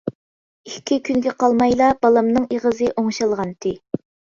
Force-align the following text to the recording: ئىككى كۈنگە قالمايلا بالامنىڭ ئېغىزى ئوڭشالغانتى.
ئىككى 0.69 0.97
كۈنگە 1.11 1.35
قالمايلا 1.45 1.93
بالامنىڭ 2.03 2.51
ئېغىزى 2.51 2.93
ئوڭشالغانتى. 2.99 3.81